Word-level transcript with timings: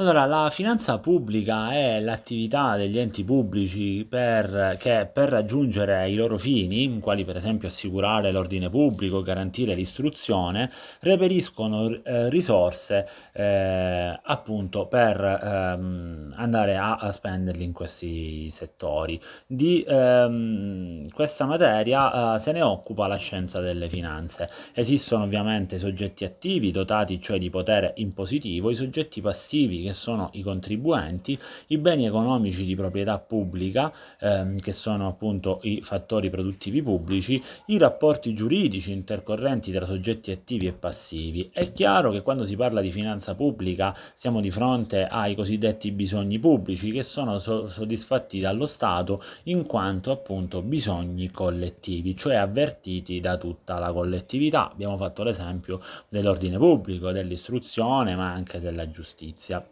Allora, 0.00 0.24
la 0.24 0.48
finanza 0.48 0.98
pubblica 0.98 1.72
è 1.72 2.00
l'attività 2.00 2.74
degli 2.74 2.98
enti 2.98 3.22
pubblici 3.22 4.06
per, 4.08 4.76
che 4.78 5.06
per 5.12 5.28
raggiungere 5.28 6.08
i 6.08 6.14
loro 6.14 6.38
fini, 6.38 6.98
quali 7.00 7.22
per 7.22 7.36
esempio 7.36 7.68
assicurare 7.68 8.30
l'ordine 8.30 8.70
pubblico, 8.70 9.20
garantire 9.20 9.74
l'istruzione, 9.74 10.70
reperiscono 11.00 12.02
eh, 12.02 12.30
risorse 12.30 13.06
eh, 13.34 14.18
appunto 14.22 14.86
per 14.86 15.20
ehm, 15.20 16.32
andare 16.34 16.78
a, 16.78 16.94
a, 16.96 17.12
spenderli 17.12 17.62
in 17.62 17.74
questi 17.74 18.48
settori. 18.48 19.20
Di 19.46 19.84
ehm, 19.86 21.10
questa 21.10 21.44
materia 21.44 22.36
eh, 22.36 22.38
se 22.38 22.52
ne 22.52 22.62
occupa 22.62 23.06
la 23.06 23.16
scienza 23.16 23.60
delle 23.60 23.90
finanze. 23.90 24.48
Esistono 24.72 25.24
ovviamente 25.24 25.78
soggetti 25.78 26.24
attivi 26.24 26.70
dotati 26.70 27.20
cioè 27.20 27.36
di 27.36 27.50
potere 27.50 27.92
impositivo, 27.96 28.70
i 28.70 28.74
soggetti 28.74 29.20
passivi 29.20 29.82
che 29.82 29.89
che 29.90 29.92
sono 29.92 30.30
i 30.34 30.42
contribuenti, 30.42 31.38
i 31.68 31.78
beni 31.78 32.06
economici 32.06 32.64
di 32.64 32.76
proprietà 32.76 33.18
pubblica, 33.18 33.92
ehm, 34.20 34.56
che 34.58 34.72
sono 34.72 35.08
appunto 35.08 35.58
i 35.62 35.82
fattori 35.82 36.30
produttivi 36.30 36.80
pubblici, 36.80 37.42
i 37.66 37.78
rapporti 37.78 38.32
giuridici 38.32 38.92
intercorrenti 38.92 39.72
tra 39.72 39.84
soggetti 39.84 40.30
attivi 40.30 40.66
e 40.66 40.72
passivi. 40.72 41.50
È 41.52 41.72
chiaro 41.72 42.12
che 42.12 42.22
quando 42.22 42.44
si 42.44 42.54
parla 42.54 42.80
di 42.80 42.90
finanza 42.92 43.34
pubblica 43.34 43.94
siamo 44.14 44.40
di 44.40 44.50
fronte 44.52 45.06
ai 45.06 45.34
cosiddetti 45.34 45.90
bisogni 45.90 46.38
pubblici 46.38 46.92
che 46.92 47.02
sono 47.02 47.38
so- 47.38 47.66
soddisfatti 47.66 48.38
dallo 48.38 48.66
Stato 48.66 49.20
in 49.44 49.66
quanto 49.66 50.12
appunto 50.12 50.62
bisogni 50.62 51.30
collettivi, 51.30 52.16
cioè 52.16 52.36
avvertiti 52.36 53.18
da 53.18 53.36
tutta 53.36 53.78
la 53.78 53.92
collettività. 53.92 54.70
Abbiamo 54.70 54.96
fatto 54.96 55.24
l'esempio 55.24 55.80
dell'ordine 56.08 56.58
pubblico, 56.58 57.10
dell'istruzione, 57.10 58.14
ma 58.14 58.30
anche 58.30 58.60
della 58.60 58.88
giustizia. 58.88 59.64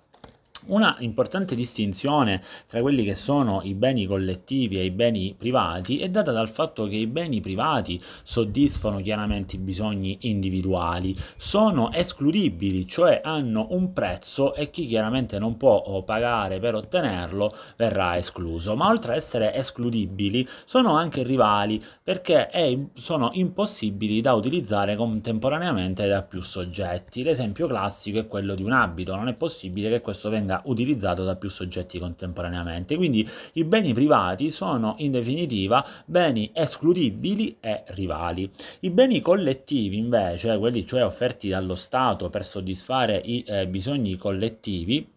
Una 0.69 0.97
importante 0.99 1.55
distinzione 1.55 2.43
tra 2.67 2.83
quelli 2.83 3.03
che 3.03 3.15
sono 3.15 3.63
i 3.63 3.73
beni 3.73 4.05
collettivi 4.05 4.79
e 4.79 4.85
i 4.85 4.91
beni 4.91 5.35
privati 5.35 6.01
è 6.01 6.11
data 6.11 6.31
dal 6.31 6.51
fatto 6.51 6.87
che 6.87 6.97
i 6.97 7.07
beni 7.07 7.41
privati 7.41 7.99
soddisfano 8.23 9.01
chiaramente 9.01 9.57
i 9.57 9.61
bisogni 9.61 10.19
individuali, 10.23 11.17
sono 11.39 11.91
escludibili, 11.91 12.87
cioè 12.87 13.23
hanno 13.25 13.69
un 13.71 13.95
prezzo 13.95 14.55
e 14.55 14.69
chi 14.69 14.85
chiaramente 14.87 15.39
non 15.39 15.57
può 15.57 16.03
pagare 16.03 16.59
per 16.59 16.75
ottenerlo 16.75 17.55
verrà 17.79 18.19
escluso, 18.19 18.77
ma 18.77 18.91
oltre 18.91 19.13
ad 19.13 19.17
essere 19.17 19.55
escludibili 19.55 20.47
sono 20.67 20.97
anche 20.97 21.23
rivali 21.23 21.83
perché 22.03 22.49
è, 22.49 22.79
sono 22.93 23.31
impossibili 23.33 24.21
da 24.21 24.35
utilizzare 24.35 24.97
contemporaneamente 24.97 26.07
da 26.07 26.23
più 26.23 26.43
soggetti. 26.43 27.23
L'esempio 27.23 27.67
classico 27.67 28.19
è 28.19 28.27
quello 28.27 28.55
di 28.55 28.63
un 28.63 28.73
abito, 28.73 29.17
non 29.17 29.29
è 29.29 29.35
possibile 29.35 29.89
che 29.89 30.03
questo 30.03 30.29
venga 30.29 30.57
utilizzato 30.65 31.25
da 31.25 31.37
più 31.37 31.49
soggetti 31.49 31.99
contemporaneamente. 31.99 32.97
Quindi 32.97 33.29
i 33.55 33.65
beni 33.65 33.93
privati 33.93 34.51
sono 34.51 34.95
in 34.99 35.13
definitiva 35.13 35.85
beni 36.05 36.51
escludibili 36.53 37.57
e 37.61 37.85
rivali. 37.89 38.51
I 38.81 38.91
beni 38.91 39.21
collettivi 39.21 39.97
invece, 39.99 40.59
quelli 40.59 40.87
cioè 40.87 41.05
offerti 41.05 41.49
dallo 41.49 41.75
Stato 41.75 42.31
per 42.31 42.45
soddisfare 42.45 43.21
i 43.25 43.45
eh, 43.47 43.67
bisogni 43.69 44.17
collettivi, 44.17 45.17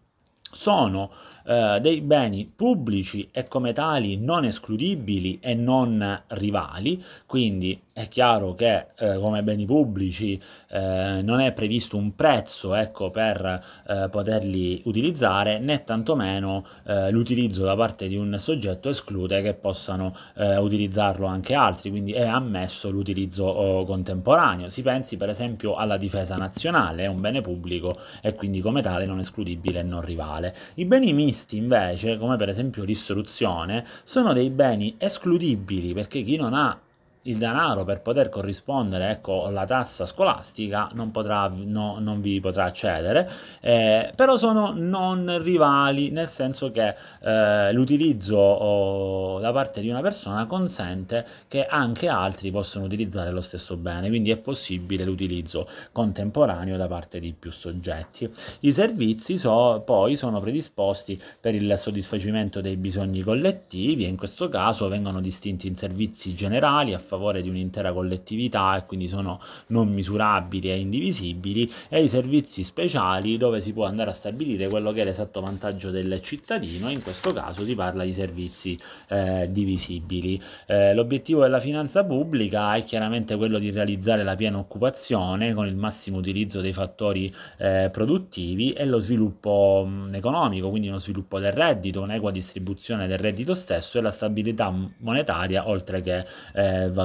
sono 0.52 1.10
eh, 1.46 1.78
dei 1.80 2.02
beni 2.02 2.50
pubblici 2.54 3.28
e 3.32 3.48
come 3.48 3.72
tali 3.72 4.16
non 4.18 4.44
escludibili 4.44 5.38
e 5.40 5.54
non 5.54 6.22
rivali, 6.28 7.02
quindi 7.26 7.80
è 7.94 8.08
chiaro 8.08 8.54
che 8.54 8.86
eh, 8.96 9.18
come 9.18 9.42
beni 9.42 9.66
pubblici 9.66 10.40
eh, 10.70 11.20
non 11.22 11.40
è 11.40 11.52
previsto 11.52 11.96
un 11.98 12.14
prezzo 12.14 12.74
ecco, 12.74 13.10
per 13.10 13.62
eh, 13.86 14.08
poterli 14.10 14.80
utilizzare 14.86 15.58
né 15.58 15.84
tantomeno 15.84 16.64
eh, 16.86 17.10
l'utilizzo 17.10 17.64
da 17.64 17.76
parte 17.76 18.08
di 18.08 18.16
un 18.16 18.36
soggetto 18.38 18.88
esclude 18.88 19.42
che 19.42 19.52
possano 19.52 20.14
eh, 20.36 20.56
utilizzarlo 20.56 21.26
anche 21.26 21.54
altri, 21.54 21.90
quindi 21.90 22.12
è 22.12 22.26
ammesso 22.26 22.90
l'utilizzo 22.90 23.44
oh, 23.44 23.84
contemporaneo. 23.84 24.70
Si 24.70 24.80
pensi 24.82 25.18
per 25.18 25.28
esempio 25.28 25.74
alla 25.74 25.98
difesa 25.98 26.36
nazionale, 26.36 27.04
è 27.04 27.06
un 27.06 27.20
bene 27.20 27.42
pubblico 27.42 27.98
e 28.22 28.34
quindi 28.34 28.60
come 28.60 28.80
tale 28.80 29.04
non 29.04 29.18
escludibile 29.18 29.80
e 29.80 29.82
non 29.82 30.00
rivale. 30.00 30.54
I 30.74 30.86
beni 30.86 31.12
misti 31.12 31.58
invece, 31.58 32.16
come 32.16 32.36
per 32.36 32.48
esempio 32.48 32.84
l'istruzione, 32.84 33.84
sono 34.02 34.32
dei 34.32 34.48
beni 34.48 34.94
escludibili 34.98 35.92
perché 35.92 36.22
chi 36.22 36.36
non 36.36 36.54
ha 36.54 36.78
il 37.24 37.38
denaro 37.38 37.84
per 37.84 38.00
poter 38.00 38.28
corrispondere 38.28 39.10
ecco, 39.10 39.48
la 39.50 39.64
tassa 39.64 40.06
scolastica 40.06 40.90
non, 40.94 41.10
potrà, 41.10 41.50
no, 41.54 41.98
non 42.00 42.20
vi 42.20 42.40
potrà 42.40 42.64
accedere, 42.64 43.30
eh, 43.60 44.12
però 44.14 44.36
sono 44.36 44.72
non 44.74 45.40
rivali, 45.42 46.10
nel 46.10 46.28
senso 46.28 46.70
che 46.70 46.94
eh, 47.22 47.72
l'utilizzo 47.72 48.36
oh, 48.36 49.38
da 49.38 49.52
parte 49.52 49.80
di 49.80 49.88
una 49.88 50.00
persona 50.00 50.46
consente 50.46 51.24
che 51.48 51.66
anche 51.66 52.08
altri 52.08 52.50
possano 52.50 52.86
utilizzare 52.86 53.30
lo 53.30 53.40
stesso 53.40 53.76
bene, 53.76 54.08
quindi 54.08 54.30
è 54.30 54.36
possibile 54.36 55.04
l'utilizzo 55.04 55.68
contemporaneo 55.92 56.76
da 56.76 56.86
parte 56.86 57.20
di 57.20 57.32
più 57.32 57.50
soggetti. 57.50 58.28
I 58.60 58.72
servizi 58.72 59.38
so, 59.38 59.82
poi 59.84 60.16
sono 60.16 60.40
predisposti 60.40 61.20
per 61.40 61.54
il 61.54 61.74
soddisfacimento 61.76 62.60
dei 62.60 62.76
bisogni 62.76 63.22
collettivi 63.22 64.04
e 64.04 64.08
in 64.08 64.16
questo 64.16 64.48
caso 64.48 64.88
vengono 64.88 65.20
distinti 65.20 65.66
in 65.66 65.76
servizi 65.76 66.34
generali 66.34 66.94
a 66.94 66.98
favore 67.12 67.42
di 67.42 67.50
un'intera 67.50 67.92
collettività 67.92 68.74
e 68.76 68.86
quindi 68.86 69.06
sono 69.06 69.38
non 69.68 69.88
misurabili 69.92 70.70
e 70.70 70.78
indivisibili 70.78 71.70
e 71.90 72.02
i 72.02 72.08
servizi 72.08 72.64
speciali 72.64 73.36
dove 73.36 73.60
si 73.60 73.74
può 73.74 73.84
andare 73.84 74.10
a 74.10 74.14
stabilire 74.14 74.68
quello 74.68 74.92
che 74.92 75.02
è 75.02 75.04
l'esatto 75.04 75.42
vantaggio 75.42 75.90
del 75.90 76.20
cittadino 76.22 76.88
in 76.88 77.02
questo 77.02 77.34
caso 77.34 77.64
si 77.64 77.74
parla 77.74 78.04
di 78.04 78.14
servizi 78.14 78.78
eh, 79.08 79.48
divisibili. 79.50 80.40
Eh, 80.66 80.94
l'obiettivo 80.94 81.42
della 81.42 81.60
finanza 81.60 82.02
pubblica 82.04 82.74
è 82.74 82.84
chiaramente 82.84 83.36
quello 83.36 83.58
di 83.58 83.70
realizzare 83.70 84.22
la 84.22 84.34
piena 84.34 84.58
occupazione 84.58 85.52
con 85.52 85.66
il 85.66 85.76
massimo 85.76 86.16
utilizzo 86.16 86.60
dei 86.62 86.72
fattori 86.72 87.32
eh, 87.58 87.90
produttivi 87.92 88.72
e 88.72 88.86
lo 88.86 88.98
sviluppo 88.98 89.84
mh, 89.86 90.14
economico, 90.14 90.70
quindi 90.70 90.88
uno 90.88 90.98
sviluppo 90.98 91.38
del 91.38 91.52
reddito, 91.52 92.00
un'equa 92.00 92.30
distribuzione 92.30 93.06
del 93.06 93.18
reddito 93.18 93.54
stesso 93.54 93.98
e 93.98 94.00
la 94.00 94.10
stabilità 94.10 94.72
monetaria 94.98 95.68
oltre 95.68 96.00
che 96.00 96.24
eh, 96.54 96.88
valutaria. 96.88 97.01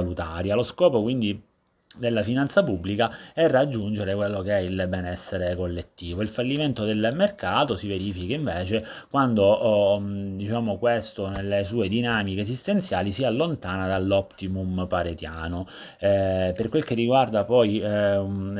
Lo 0.54 0.62
scopo 0.62 1.02
quindi 1.02 1.40
della 1.96 2.22
finanza 2.22 2.62
pubblica 2.62 3.10
è 3.32 3.48
raggiungere 3.48 4.14
quello 4.14 4.42
che 4.42 4.58
è 4.58 4.60
il 4.60 4.86
benessere 4.88 5.56
collettivo. 5.56 6.20
Il 6.20 6.28
fallimento 6.28 6.84
del 6.84 7.12
mercato 7.14 7.76
si 7.76 7.88
verifica 7.88 8.34
invece 8.34 8.84
quando 9.08 9.44
oh, 9.44 10.00
diciamo 10.00 10.76
questo 10.76 11.28
nelle 11.28 11.64
sue 11.64 11.88
dinamiche 11.88 12.42
esistenziali 12.42 13.10
si 13.10 13.24
allontana 13.24 13.86
dall'optimum 13.86 14.86
paretiano. 14.86 15.66
Eh, 15.98 16.52
per 16.54 16.68
quel 16.68 16.84
che 16.84 16.94
riguarda 16.94 17.44
poi 17.44 17.80
eh, 17.80 17.88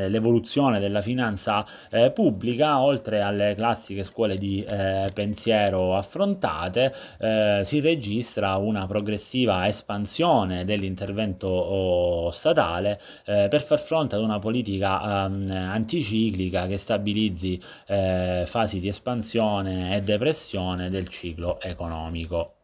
l'evoluzione 0.09 0.81
della 0.81 1.03
finanza 1.03 1.67
eh, 1.91 2.11
pubblica, 2.11 2.81
oltre 2.81 3.21
alle 3.21 3.55
classiche 3.55 4.05
scuole 4.05 4.38
di 4.38 4.65
eh, 4.65 5.11
pensiero 5.12 5.94
affrontate, 5.97 6.94
eh, 7.19 7.61
si 7.62 7.81
registra 7.81 8.56
una 8.56 8.87
progressiva 8.87 9.67
espansione 9.67 10.65
dell'intervento 10.65 11.47
oh, 11.47 12.31
statale 12.31 12.99
eh, 13.28 13.49
per 13.49 13.62
far 13.62 13.78
fronte 13.78 14.16
ad 14.16 14.22
una 14.22 14.39
politica 14.39 15.27
um, 15.27 15.44
anticiclica 15.50 16.66
che 16.66 16.78
stabilizzi 16.78 17.61
eh, 17.87 18.44
fasi 18.47 18.81
di 18.81 18.89
espansione 18.89 19.94
e 19.94 20.03
depressione 20.03 20.89
del 20.89 21.09
ciclo 21.09 21.61
economico. 21.61 22.57